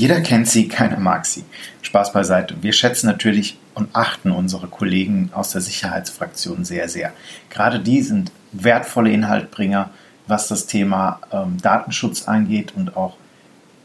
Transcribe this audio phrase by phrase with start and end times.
[0.00, 1.44] Jeder kennt sie, keiner mag sie.
[1.82, 2.54] Spaß beiseite.
[2.62, 7.12] Wir schätzen natürlich und achten unsere Kollegen aus der Sicherheitsfraktion sehr, sehr.
[7.50, 9.90] Gerade die sind wertvolle Inhaltbringer,
[10.26, 13.18] was das Thema ähm, Datenschutz angeht und auch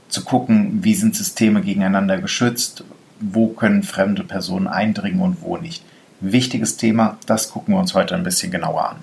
[0.07, 2.85] zu gucken, wie sind Systeme gegeneinander geschützt,
[3.19, 5.83] wo können fremde Personen eindringen und wo nicht.
[6.21, 8.97] Wichtiges Thema, das gucken wir uns heute ein bisschen genauer an.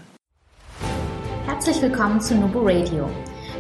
[1.45, 3.11] Herzlich willkommen zu Nubo Radio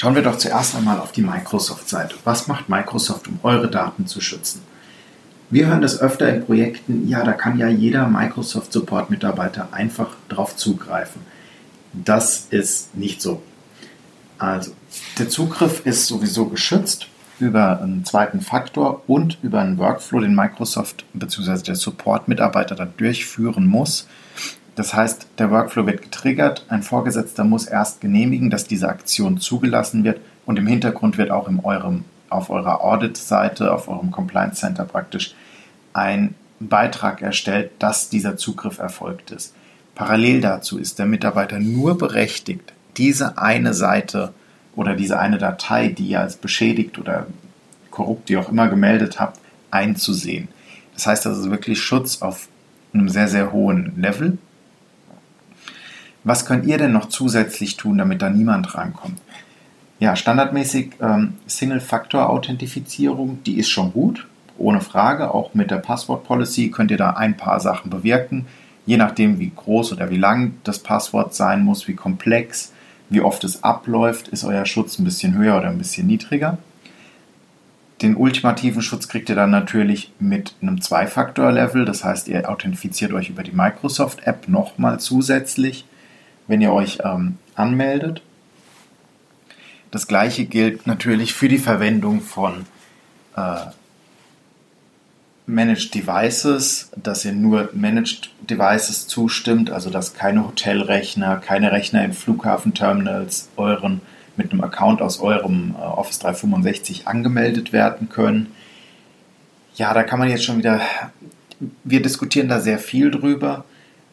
[0.00, 2.14] Schauen wir doch zuerst einmal auf die Microsoft-Seite.
[2.24, 4.62] Was macht Microsoft, um eure Daten zu schützen?
[5.50, 10.56] Wir hören das öfter in Projekten, ja, da kann ja jeder Microsoft Support-Mitarbeiter einfach drauf
[10.56, 11.20] zugreifen.
[11.92, 13.42] Das ist nicht so.
[14.38, 14.70] Also,
[15.18, 17.06] der Zugriff ist sowieso geschützt
[17.38, 21.60] über einen zweiten Faktor und über einen Workflow, den Microsoft bzw.
[21.60, 24.08] der Support-Mitarbeiter da durchführen muss.
[24.80, 30.04] Das heißt, der Workflow wird getriggert, ein Vorgesetzter muss erst genehmigen, dass diese Aktion zugelassen
[30.04, 34.86] wird und im Hintergrund wird auch in eurem, auf eurer Audit-Seite, auf eurem Compliance Center
[34.86, 35.34] praktisch
[35.92, 39.54] ein Beitrag erstellt, dass dieser Zugriff erfolgt ist.
[39.94, 44.32] Parallel dazu ist der Mitarbeiter nur berechtigt, diese eine Seite
[44.74, 47.26] oder diese eine Datei, die ihr als beschädigt oder
[47.90, 49.38] korrupt, die auch immer gemeldet habt,
[49.70, 50.48] einzusehen.
[50.94, 52.48] Das heißt, das ist wirklich Schutz auf
[52.94, 54.38] einem sehr, sehr hohen Level
[56.24, 59.18] was könnt ihr denn noch zusätzlich tun, damit da niemand rankommt?
[59.98, 65.34] Ja, standardmäßig ähm, Single-Factor-Authentifizierung, die ist schon gut, ohne Frage.
[65.34, 68.46] Auch mit der Passwort-Policy könnt ihr da ein paar Sachen bewirken.
[68.86, 72.72] Je nachdem, wie groß oder wie lang das Passwort sein muss, wie komplex,
[73.10, 76.58] wie oft es abläuft, ist euer Schutz ein bisschen höher oder ein bisschen niedriger.
[78.00, 81.84] Den ultimativen Schutz kriegt ihr dann natürlich mit einem Zwei-Faktor-Level.
[81.84, 85.84] Das heißt, ihr authentifiziert euch über die Microsoft-App nochmal zusätzlich
[86.50, 88.22] wenn ihr euch ähm, anmeldet.
[89.92, 92.66] Das gleiche gilt natürlich für die Verwendung von
[93.36, 93.66] äh,
[95.46, 102.12] Managed Devices, dass ihr nur Managed Devices zustimmt, also dass keine Hotelrechner, keine Rechner in
[102.12, 104.00] Flughafenterminals euren
[104.36, 108.48] mit einem Account aus eurem äh, Office 365 angemeldet werden können.
[109.76, 110.80] Ja, da kann man jetzt schon wieder,
[111.84, 113.64] wir diskutieren da sehr viel drüber,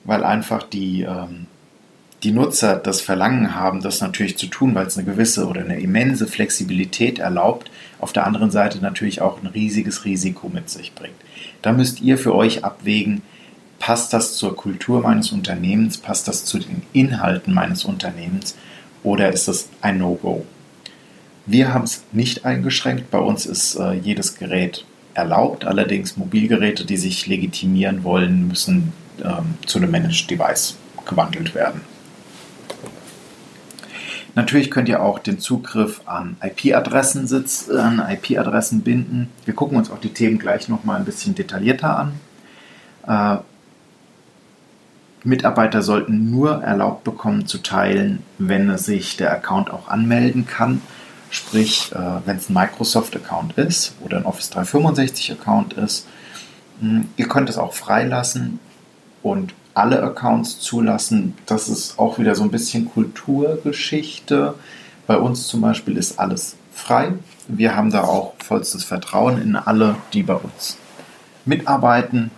[0.04, 1.48] weil einfach die ähm,
[2.24, 5.80] die Nutzer das Verlangen haben, das natürlich zu tun, weil es eine gewisse oder eine
[5.80, 7.70] immense Flexibilität erlaubt,
[8.00, 11.16] auf der anderen Seite natürlich auch ein riesiges Risiko mit sich bringt.
[11.62, 13.22] Da müsst ihr für euch abwägen,
[13.80, 18.56] passt das zur Kultur meines Unternehmens, passt das zu den Inhalten meines Unternehmens
[19.04, 20.46] oder ist das ein No-Go?
[21.46, 26.98] Wir haben es nicht eingeschränkt, bei uns ist äh, jedes Gerät erlaubt, allerdings Mobilgeräte, die
[26.98, 28.92] sich legitimieren wollen, müssen
[29.24, 31.82] ähm, zu einem Managed Device gewandelt werden.
[34.38, 37.28] Natürlich könnt ihr auch den Zugriff an IP-Adressen
[37.76, 39.32] an IP-Adressen binden.
[39.46, 42.14] Wir gucken uns auch die Themen gleich nochmal ein bisschen detaillierter an.
[43.08, 43.38] Äh,
[45.28, 50.84] Mitarbeiter sollten nur erlaubt bekommen zu teilen, wenn sich der Account auch anmelden kann.
[51.32, 56.06] Sprich, äh, wenn es ein Microsoft-Account ist oder ein Office 365-Account ist.
[56.80, 58.60] Hm, ihr könnt es auch freilassen
[59.24, 61.36] und alle Accounts zulassen.
[61.46, 64.56] Das ist auch wieder so ein bisschen Kulturgeschichte.
[65.06, 67.14] Bei uns zum Beispiel ist alles frei.
[67.48, 70.78] Wir haben da auch vollstes Vertrauen in alle, die bei uns
[71.46, 72.32] mitarbeiten.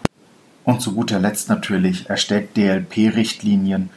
[0.66, 3.90] Und zu guter Letzt natürlich erstellt DLP-Richtlinien,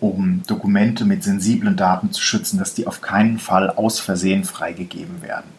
[0.00, 5.22] um Dokumente mit sensiblen Daten zu schützen, dass die auf keinen Fall aus Versehen freigegeben
[5.22, 5.50] werden.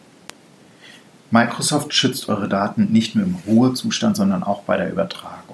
[1.30, 5.47] Microsoft schützt eure Daten nicht nur im Ruhezustand, sondern auch bei der Übertragung.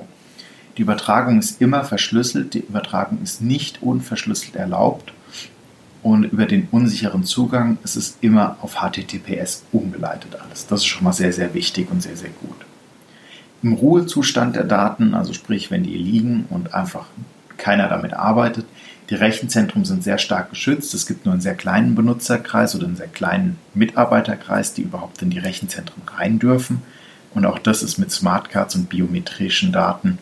[0.76, 5.12] Die Übertragung ist immer verschlüsselt, die Übertragung ist nicht unverschlüsselt erlaubt
[6.02, 10.66] und über den unsicheren Zugang ist es immer auf HTTPS umgeleitet alles.
[10.66, 12.56] Das ist schon mal sehr, sehr wichtig und sehr, sehr gut.
[13.62, 17.06] Im Ruhezustand der Daten, also sprich, wenn die liegen und einfach
[17.56, 18.66] keiner damit arbeitet,
[19.08, 20.92] die Rechenzentren sind sehr stark geschützt.
[20.92, 25.30] Es gibt nur einen sehr kleinen Benutzerkreis oder einen sehr kleinen Mitarbeiterkreis, die überhaupt in
[25.30, 26.82] die Rechenzentren rein dürfen.
[27.32, 30.18] Und auch das ist mit Smartcards und biometrischen Daten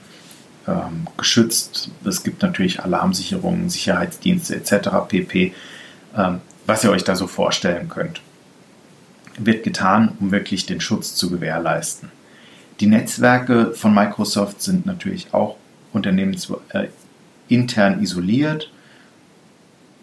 [0.67, 1.91] ähm, geschützt.
[2.05, 4.89] Es gibt natürlich Alarmsicherungen, Sicherheitsdienste etc.
[5.09, 5.53] pp.
[6.17, 8.21] Ähm, was ihr euch da so vorstellen könnt.
[9.39, 12.11] Wird getan, um wirklich den Schutz zu gewährleisten.
[12.81, 15.57] Die Netzwerke von Microsoft sind natürlich auch
[15.93, 16.91] unternehmensintern
[17.51, 18.71] äh, isoliert.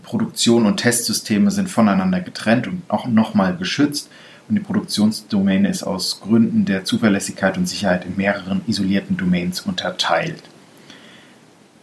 [0.04, 4.10] Produktion und Testsysteme sind voneinander getrennt und auch nochmal geschützt.
[4.50, 10.42] Und die Produktionsdomäne ist aus Gründen der Zuverlässigkeit und Sicherheit in mehreren isolierten Domains unterteilt.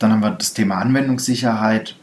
[0.01, 1.95] Dann haben wir das Thema Anwendungssicherheit.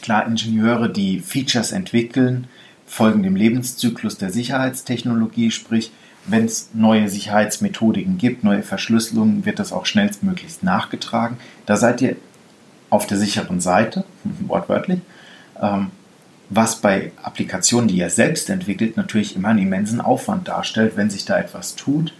[0.00, 2.46] Klar, Ingenieure, die Features entwickeln,
[2.86, 5.92] folgen dem Lebenszyklus der Sicherheitstechnologie, sprich,
[6.26, 11.36] wenn es neue Sicherheitsmethodiken gibt, neue Verschlüsselungen, wird das auch schnellstmöglichst nachgetragen.
[11.66, 12.16] Da seid ihr
[12.90, 14.04] auf der sicheren Seite,
[14.46, 15.00] wortwörtlich,
[15.60, 15.90] ähm,
[16.54, 21.24] was bei Applikationen, die ihr selbst entwickelt, natürlich immer einen immensen Aufwand darstellt, wenn sich
[21.24, 22.12] da etwas tut,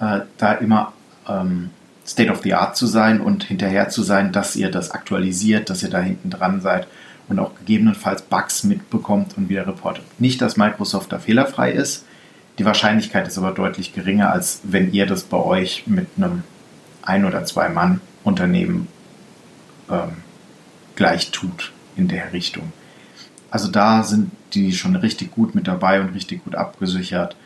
[0.00, 0.92] äh, da immer
[1.28, 1.70] ähm,
[2.06, 5.82] State of the Art zu sein und hinterher zu sein, dass ihr das aktualisiert, dass
[5.82, 6.86] ihr da hinten dran seid
[7.28, 10.04] und auch gegebenenfalls Bugs mitbekommt und wieder reportet.
[10.18, 12.04] Nicht, dass Microsoft da fehlerfrei ist,
[12.58, 16.44] die Wahrscheinlichkeit ist aber deutlich geringer, als wenn ihr das bei euch mit einem
[17.02, 18.86] ein- oder zwei Mann-Unternehmen
[19.90, 20.18] ähm,
[20.94, 22.72] gleich tut in der Richtung.
[23.54, 27.36] Also da sind die schon richtig gut mit dabei und richtig gut abgesichert.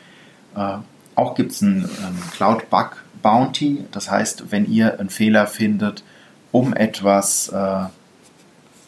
[0.56, 0.78] Äh,
[1.14, 6.02] auch gibt es ein ähm, Cloud Bug Bounty, das heißt, wenn ihr einen Fehler findet,
[6.50, 7.82] um etwas, äh,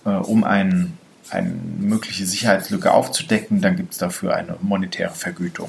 [0.06, 0.96] äh, um ein,
[1.28, 5.68] eine mögliche Sicherheitslücke aufzudecken, dann gibt es dafür eine monetäre Vergütung.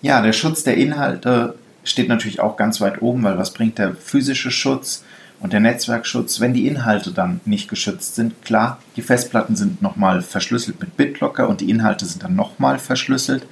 [0.00, 3.94] Ja, der Schutz der Inhalte steht natürlich auch ganz weit oben, weil was bringt der
[3.94, 5.04] physische Schutz
[5.40, 8.42] und der Netzwerkschutz, wenn die Inhalte dann nicht geschützt sind?
[8.42, 13.46] Klar, die Festplatten sind nochmal verschlüsselt mit BitLocker und die Inhalte sind dann nochmal verschlüsselt.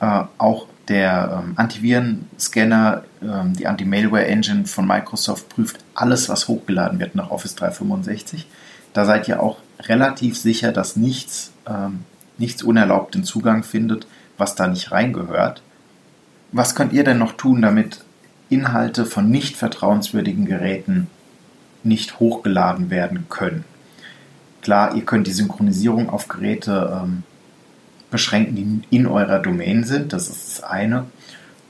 [0.00, 7.14] Äh, auch der ähm, Antiviren-Scanner, ähm, die Anti-Malware-Engine von Microsoft prüft alles, was hochgeladen wird
[7.14, 8.46] nach Office 365.
[8.92, 12.04] Da seid ihr auch relativ sicher, dass nichts, ähm,
[12.38, 14.06] nichts unerlaubten Zugang findet,
[14.38, 15.62] was da nicht reingehört.
[16.52, 18.04] Was könnt ihr denn noch tun, damit
[18.48, 21.08] Inhalte von nicht vertrauenswürdigen Geräten
[21.82, 23.64] nicht hochgeladen werden können?
[24.62, 27.22] Klar, ihr könnt die Synchronisierung auf Geräte ähm,
[28.10, 30.12] beschränken, die in eurer Domain sind.
[30.12, 31.06] Das ist das eine.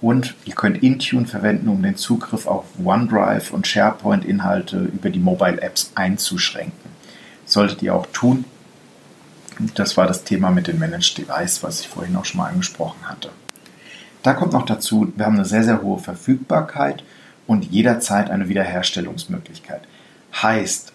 [0.01, 5.61] Und ihr könnt Intune verwenden, um den Zugriff auf OneDrive und SharePoint-Inhalte über die Mobile
[5.61, 6.91] Apps einzuschränken.
[7.45, 8.45] Solltet ihr auch tun.
[9.75, 13.09] Das war das Thema mit den Managed Device, was ich vorhin auch schon mal angesprochen
[13.09, 13.31] hatte.
[14.27, 17.05] Da kommt noch dazu, wir haben eine sehr, sehr hohe Verfügbarkeit
[17.47, 19.83] und jederzeit eine Wiederherstellungsmöglichkeit.
[20.43, 20.93] Heißt,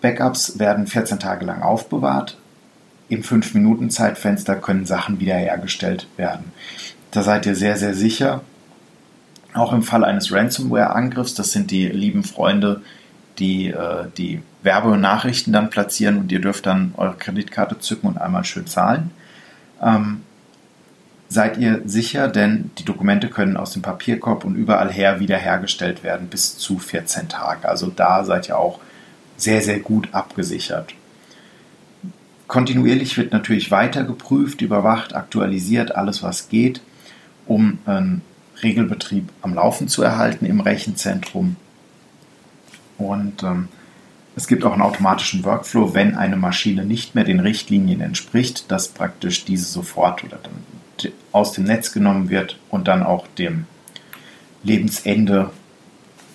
[0.00, 2.38] Backups werden 14 Tage lang aufbewahrt.
[3.08, 6.50] Im 5-Minuten-Zeitfenster können Sachen wiederhergestellt werden.
[7.12, 8.40] Da seid ihr sehr, sehr sicher.
[9.54, 12.82] Auch im Fall eines Ransomware-Angriffs, das sind die lieben Freunde,
[13.38, 18.44] die äh, die Werbenachrichten dann platzieren und ihr dürft dann eure Kreditkarte zücken und einmal
[18.44, 19.12] schön zahlen.
[19.80, 20.22] Ähm,
[21.30, 26.26] seid ihr sicher, denn die Dokumente können aus dem Papierkorb und überall her wiederhergestellt werden
[26.26, 27.68] bis zu 14 Tage.
[27.68, 28.80] Also da seid ihr auch
[29.36, 30.92] sehr, sehr gut abgesichert.
[32.48, 36.80] Kontinuierlich wird natürlich weiter geprüft, überwacht, aktualisiert, alles was geht,
[37.46, 38.22] um einen
[38.60, 41.54] Regelbetrieb am Laufen zu erhalten im Rechenzentrum.
[42.98, 43.68] Und ähm,
[44.34, 48.88] es gibt auch einen automatischen Workflow, wenn eine Maschine nicht mehr den Richtlinien entspricht, dass
[48.88, 50.79] praktisch diese sofort oder dann
[51.32, 53.66] aus dem Netz genommen wird und dann auch dem
[54.62, 55.50] Lebensende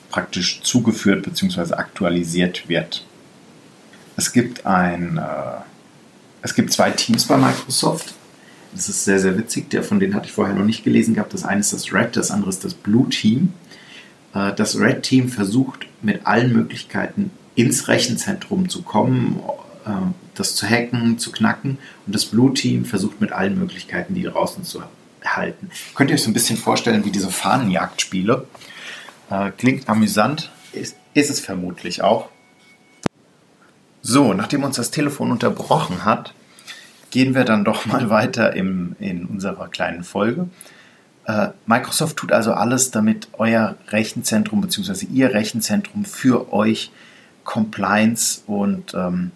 [0.10, 1.74] praktisch zugeführt bzw.
[1.74, 3.06] aktualisiert wird.
[4.18, 5.62] Es gibt ein, äh,
[6.42, 8.14] es gibt zwei Teams bei Microsoft.
[8.74, 9.70] Das ist sehr, sehr witzig.
[9.70, 11.34] Der von denen hatte ich vorher noch nicht gelesen gehabt.
[11.34, 13.54] Das eine ist das Red, das andere ist das Blue Team.
[14.34, 19.40] Äh, das Red Team versucht mit allen Möglichkeiten ins Rechenzentrum zu kommen,
[20.34, 21.78] das zu hacken, zu knacken.
[22.06, 24.84] Und das Blue Team versucht mit allen Möglichkeiten, die draußen zu
[25.24, 25.70] halten.
[25.96, 28.46] Könnt ihr euch so ein bisschen vorstellen wie diese Fahnenjagdspiele?
[29.30, 32.30] Äh, klingt amüsant, ist, ist es vermutlich auch.
[34.02, 36.34] So, nachdem uns das Telefon unterbrochen hat,
[37.10, 40.48] gehen wir dann doch mal weiter im, in unserer kleinen Folge.
[41.26, 45.08] Äh, Microsoft tut also alles, damit euer Rechenzentrum bzw.
[45.08, 46.92] ihr Rechenzentrum für euch
[47.44, 49.32] Compliance und ähm,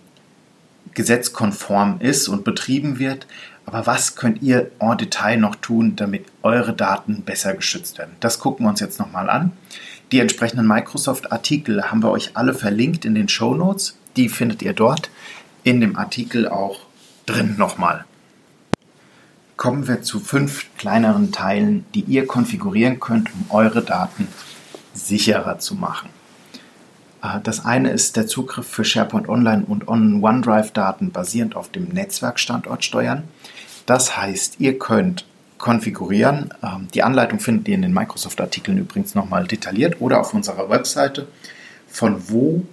[0.94, 3.28] gesetzkonform ist und betrieben wird.
[3.66, 8.16] Aber was könnt ihr en Detail noch tun, damit eure Daten besser geschützt werden?
[8.20, 9.52] Das gucken wir uns jetzt nochmal an.
[10.12, 13.96] Die entsprechenden Microsoft-Artikel haben wir euch alle verlinkt in den Show Notes.
[14.16, 15.12] Die findet ihr dort
[15.64, 16.80] in dem Artikel auch
[17.28, 18.06] drin nochmal.
[19.56, 24.28] Kommen wir zu fünf kleineren Teilen, die ihr konfigurieren könnt, um eure Daten
[24.94, 26.10] sicherer zu machen.
[27.22, 32.84] Äh, das eine ist der Zugriff für SharePoint Online und OneDrive-Daten basierend auf dem Netzwerkstandort
[32.84, 33.24] steuern.
[33.86, 35.26] Das heißt, ihr könnt
[35.58, 36.54] konfigurieren.
[36.64, 41.28] Ähm, die Anleitung findet ihr in den Microsoft-Artikeln übrigens nochmal detailliert oder auf unserer Webseite,
[41.88, 42.64] von wo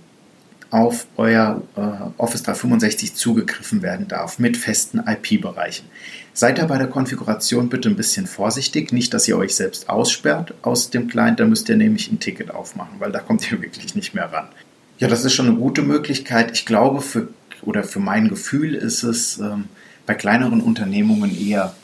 [0.71, 1.81] auf euer äh,
[2.19, 5.87] Office 365 zugegriffen werden darf mit festen IP-Bereichen.
[6.33, 10.55] Seid da bei der Konfiguration bitte ein bisschen vorsichtig, nicht, dass ihr euch selbst aussperrt
[10.63, 13.95] aus dem Client, da müsst ihr nämlich ein Ticket aufmachen, weil da kommt ihr wirklich
[13.95, 14.49] nicht mehr ran.
[14.99, 16.53] Ja, das ist schon eine gute Möglichkeit.
[16.53, 17.29] Ich glaube, für,
[17.63, 19.65] oder für mein Gefühl ist es ähm,
[20.07, 21.75] bei kleineren Unternehmungen eher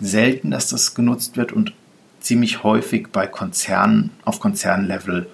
[0.00, 1.72] selten, dass das genutzt wird und
[2.20, 5.26] ziemlich häufig bei Konzernen auf Konzernlevel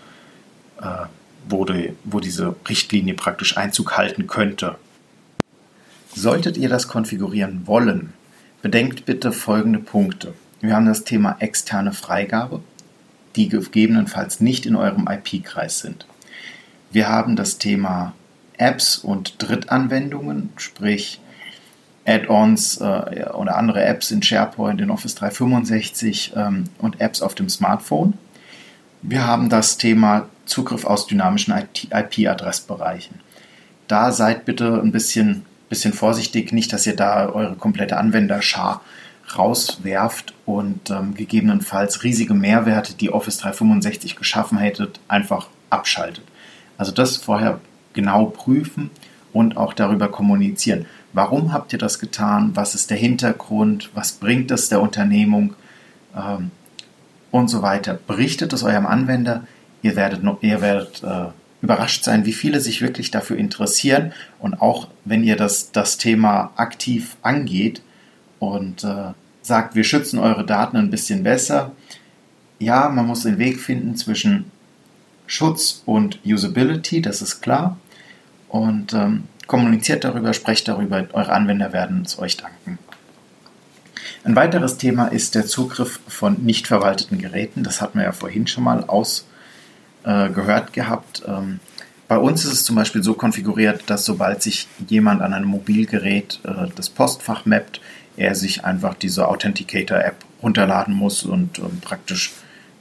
[0.80, 1.06] äh,
[1.50, 4.76] wurde, wo diese Richtlinie praktisch Einzug halten könnte.
[6.14, 8.12] Solltet ihr das konfigurieren wollen,
[8.62, 10.34] bedenkt bitte folgende Punkte.
[10.60, 12.60] Wir haben das Thema externe Freigabe,
[13.36, 16.06] die gegebenenfalls nicht in eurem IP-Kreis sind.
[16.90, 18.14] Wir haben das Thema
[18.56, 21.20] Apps und Drittanwendungen, sprich
[22.06, 27.48] Add-ons äh, oder andere Apps in SharePoint, in Office 365 ähm, und Apps auf dem
[27.48, 28.14] Smartphone.
[29.02, 33.20] Wir haben das Thema Zugriff aus dynamischen IP-Adressbereichen.
[33.86, 38.82] Da seid bitte ein bisschen, bisschen vorsichtig, nicht, dass ihr da eure komplette Anwenderschar
[39.36, 46.24] rauswerft und ähm, gegebenenfalls riesige Mehrwerte, die Office 365 geschaffen hättet, einfach abschaltet.
[46.78, 47.60] Also das vorher
[47.92, 48.90] genau prüfen
[49.32, 50.86] und auch darüber kommunizieren.
[51.12, 52.52] Warum habt ihr das getan?
[52.54, 53.90] Was ist der Hintergrund?
[53.94, 55.54] Was bringt es der Unternehmung?
[56.16, 56.50] Ähm,
[57.30, 57.98] und so weiter.
[58.06, 59.44] Berichtet es eurem Anwender.
[59.82, 61.26] Ihr werdet, ihr werdet äh,
[61.60, 64.12] überrascht sein, wie viele sich wirklich dafür interessieren.
[64.38, 67.82] Und auch wenn ihr das, das Thema aktiv angeht
[68.38, 71.72] und äh, sagt, wir schützen eure Daten ein bisschen besser.
[72.58, 74.50] Ja, man muss den Weg finden zwischen
[75.26, 77.78] Schutz und Usability, das ist klar.
[78.48, 82.78] Und ähm, kommuniziert darüber, sprecht darüber, eure Anwender werden es euch danken.
[84.24, 87.62] Ein weiteres Thema ist der Zugriff von nicht verwalteten Geräten.
[87.62, 89.28] Das hatten wir ja vorhin schon mal ausgehört
[90.08, 90.30] äh,
[90.72, 91.22] gehabt.
[91.26, 91.60] Ähm,
[92.08, 96.40] bei uns ist es zum Beispiel so konfiguriert, dass sobald sich jemand an einem Mobilgerät
[96.44, 97.82] äh, das Postfach mappt,
[98.16, 102.32] er sich einfach diese Authenticator-App runterladen muss und ähm, praktisch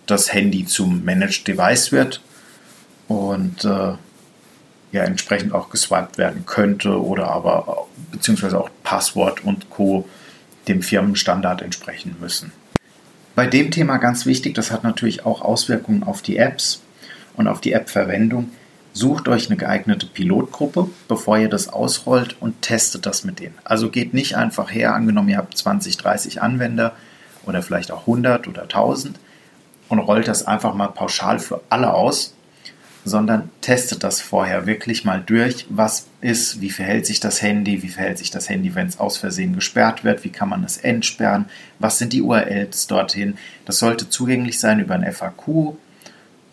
[0.06, 2.22] das Handy zum Managed Device wird
[3.10, 3.94] und äh,
[4.94, 10.08] ja entsprechend auch geswiped werden könnte oder aber beziehungsweise auch Passwort und Co
[10.70, 12.54] dem Firmenstandard entsprechen müssen.
[13.36, 16.82] Bei dem Thema ganz wichtig, das hat natürlich auch Auswirkungen auf die Apps
[17.38, 18.50] und auf die App-Verwendung.
[18.92, 23.56] Sucht euch eine geeignete Pilotgruppe, bevor ihr das ausrollt und testet das mit denen.
[23.64, 26.94] Also geht nicht einfach her, angenommen ihr habt 20, 30 Anwender
[27.46, 29.20] oder vielleicht auch 100 oder 1000
[29.88, 32.34] und rollt das einfach mal pauschal für alle aus
[33.08, 35.66] sondern testet das vorher wirklich mal durch.
[35.70, 39.18] Was ist, wie verhält sich das Handy, wie verhält sich das Handy, wenn es aus
[39.18, 41.46] Versehen gesperrt wird, wie kann man es entsperren,
[41.80, 43.38] was sind die URLs dorthin.
[43.66, 45.76] Das sollte zugänglich sein über ein FAQ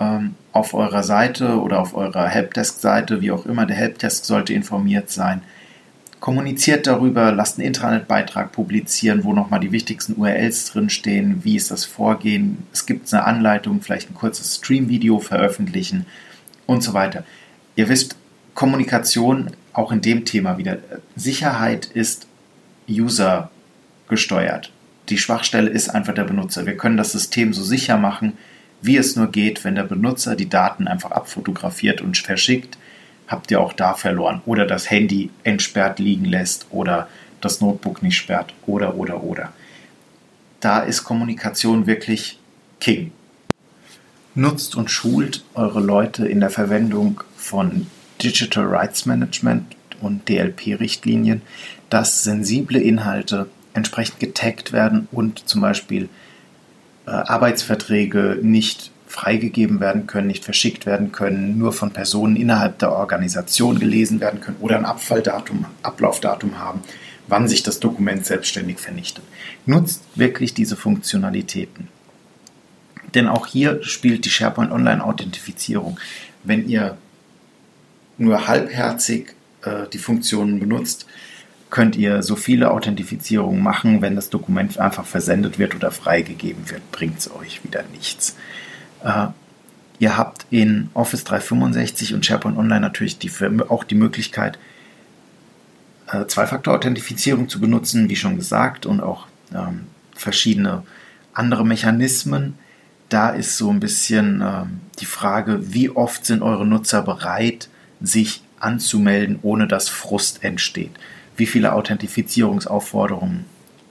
[0.01, 3.67] ähm, auf eurer Seite oder auf eurer Helpdesk-Seite, wie auch immer.
[3.67, 5.43] Der Helpdesk sollte informiert sein.
[6.21, 11.85] Kommuniziert darüber, lasst einen Intranet-Beitrag publizieren, wo nochmal die wichtigsten URLs drinstehen, wie ist das
[11.85, 12.59] Vorgehen.
[12.73, 16.07] Es gibt eine Anleitung, vielleicht ein kurzes Stream-Video veröffentlichen
[16.67, 17.25] und so weiter.
[17.75, 18.17] Ihr wisst,
[18.55, 20.79] Kommunikation auch in dem Thema wieder.
[21.17, 22.29] Sicherheit ist
[22.89, 23.51] user
[24.09, 24.71] gesteuert.
[25.09, 26.65] Die Schwachstelle ist einfach der Benutzer.
[26.65, 28.35] Wir können das System so sicher machen,
[28.85, 32.77] wie es nur geht, wenn der Benutzer die Daten einfach abfotografiert und verschickt,
[33.27, 34.43] habt ihr auch da verloren.
[34.45, 37.09] Oder das Handy entsperrt liegen lässt oder
[37.41, 39.53] das Notebook nicht sperrt oder oder oder.
[40.61, 42.39] Da ist Kommunikation wirklich
[42.81, 43.13] King
[44.35, 47.87] nutzt und schult eure Leute in der Verwendung von
[48.23, 51.43] Digital Rights Management und DLP-Richtlinien,
[51.89, 56.09] dass sensible Inhalte entsprechend getaggt werden und zum Beispiel
[57.11, 63.79] Arbeitsverträge nicht freigegeben werden können, nicht verschickt werden können, nur von Personen innerhalb der Organisation
[63.79, 66.83] gelesen werden können oder ein Abfalldatum, Ablaufdatum haben,
[67.29, 69.25] wann sich das Dokument selbstständig vernichtet.
[69.67, 71.89] Nutzt wirklich diese Funktionalitäten.
[73.15, 76.01] Denn auch hier spielt die SharePoint Online-Authentifizierung.
[76.43, 76.97] Wenn ihr
[78.19, 81.07] nur halbherzig äh, die Funktionen benutzt,
[81.75, 86.89] könnt ihr so viele Authentifizierungen machen, wenn das Dokument einfach versendet wird oder freigegeben wird,
[86.93, 88.37] bringt es euch wieder nichts.
[89.03, 89.27] Äh,
[89.99, 93.29] ihr habt in Office 365 und SharePoint Online natürlich die,
[93.69, 94.57] auch die Möglichkeit,
[96.13, 100.85] äh, Zwei-Faktor-Authentifizierung zu benutzen, wie schon gesagt, und auch ähm, verschiedene
[101.33, 102.55] andere Mechanismen,
[103.09, 104.63] da ist so ein bisschen äh,
[105.01, 107.69] die Frage, wie oft sind eure Nutzer bereit,
[108.01, 110.93] sich anzumelden, ohne dass Frust entsteht?
[111.37, 113.45] Wie viele Authentifizierungsaufforderungen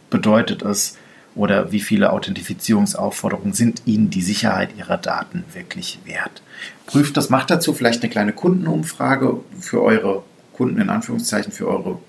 [0.09, 0.97] bedeutet es?
[1.35, 6.41] oder wie viele Authentifizierungsaufforderungen sind Ihnen die Sicherheit Ihrer Daten wirklich wert.
[6.85, 10.23] Prüft das, macht dazu vielleicht eine kleine Kundenumfrage für eure
[10.53, 11.99] Kunden, in Anführungszeichen, für eure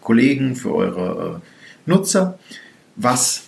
[0.00, 2.38] Kollegen, für eure äh, Nutzer.
[2.94, 3.44] Was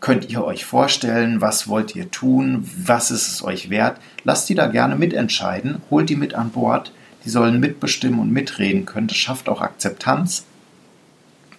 [0.00, 1.40] könnt ihr euch vorstellen?
[1.40, 2.68] Was wollt ihr tun?
[2.76, 3.98] Was ist es euch wert?
[4.24, 6.92] Lasst die da gerne mitentscheiden, holt die mit an Bord.
[7.24, 9.08] Die sollen mitbestimmen und mitreden können.
[9.08, 10.44] Das schafft auch Akzeptanz.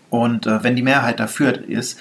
[0.09, 1.99] Und äh, wenn die Mehrheit dafür ist,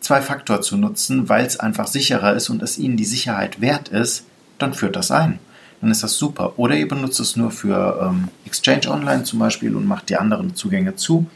[0.00, 3.88] zwei Faktor zu nutzen, weil es einfach sicherer ist und es ihnen die Sicherheit wert
[3.88, 4.24] ist,
[4.58, 5.38] dann führt das ein.
[5.80, 6.58] Dann ist das super.
[6.58, 10.54] Oder ihr benutzt es nur für ähm, Exchange Online zum Beispiel und macht die anderen
[10.54, 11.26] Zugänge zu.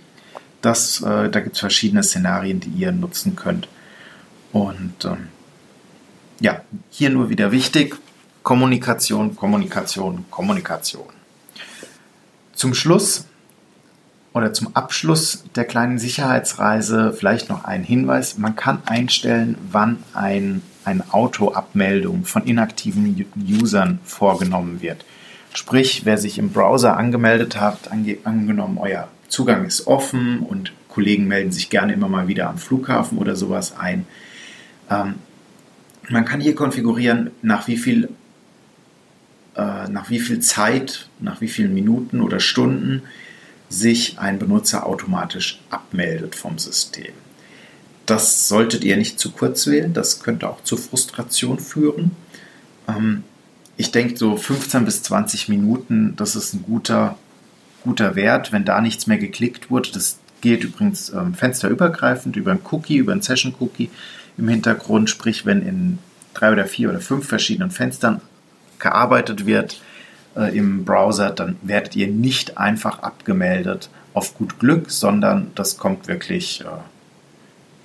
[0.62, 3.68] Das, äh, da gibt es verschiedene Szenarien, die ihr nutzen könnt.
[4.52, 5.28] Und ähm,
[6.40, 7.96] ja, hier nur wieder wichtig,
[8.42, 11.19] Kommunikation, Kommunikation, Kommunikation.
[12.60, 13.24] Zum Schluss
[14.34, 18.36] oder zum Abschluss der kleinen Sicherheitsreise vielleicht noch ein Hinweis.
[18.36, 25.06] Man kann einstellen, wann ein, eine Autoabmeldung von inaktiven Usern vorgenommen wird.
[25.54, 31.28] Sprich, wer sich im Browser angemeldet hat, ange angenommen, euer Zugang ist offen und Kollegen
[31.28, 34.04] melden sich gerne immer mal wieder am Flughafen oder sowas ein.
[34.90, 35.14] Ähm,
[36.10, 38.10] man kann hier konfigurieren, nach wie viel
[39.56, 43.02] äh, nach wie viel Zeit, nach wie vielen Minuten oder Stunden
[43.68, 47.12] sich ein Benutzer automatisch abmeldet vom System.
[48.06, 52.10] Das solltet ihr nicht zu kurz wählen, das könnte auch zu Frustration führen.
[52.88, 53.22] Ähm,
[53.76, 57.16] ich denke, so 15 bis 20 Minuten, das ist ein guter,
[57.84, 59.90] guter Wert, wenn da nichts mehr geklickt wurde.
[59.92, 63.90] Das geht übrigens ähm, fensterübergreifend über ein Cookie, über ein Session-Cookie
[64.36, 65.98] im Hintergrund, sprich, wenn in
[66.34, 68.20] drei oder vier oder fünf verschiedenen Fenstern
[68.80, 69.80] gearbeitet wird,
[70.36, 76.08] äh, im Browser, dann werdet ihr nicht einfach abgemeldet auf gut Glück, sondern das kommt
[76.08, 76.66] wirklich äh,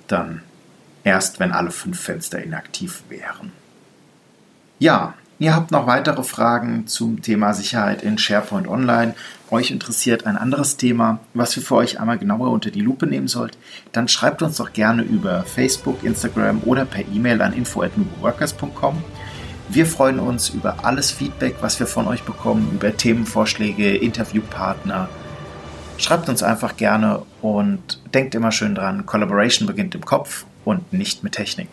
[0.08, 0.42] dann
[1.04, 3.52] erst, wenn alle fünf Fenster inaktiv wären.
[4.78, 9.14] Ja, ihr habt noch weitere Fragen zum Thema Sicherheit in SharePoint Online.
[9.50, 13.28] Euch interessiert ein anderes Thema, was wir für euch einmal genauer unter die Lupe nehmen
[13.28, 13.56] sollt,
[13.92, 19.02] dann schreibt uns doch gerne über Facebook, Instagram oder per E-Mail an info@nuboworkers.com.
[19.68, 25.08] Wir freuen uns über alles Feedback, was wir von euch bekommen, über Themenvorschläge, Interviewpartner.
[25.98, 31.24] Schreibt uns einfach gerne und denkt immer schön dran, Collaboration beginnt im Kopf und nicht
[31.24, 31.68] mit Technik.